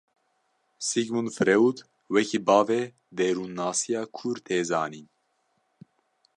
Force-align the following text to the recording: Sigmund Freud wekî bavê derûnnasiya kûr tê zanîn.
Sigmund 0.87 1.29
Freud 1.35 1.77
wekî 2.13 2.39
bavê 2.47 2.83
derûnnasiya 3.17 4.03
kûr 4.15 4.37
tê 4.45 4.59
zanîn. 4.69 5.07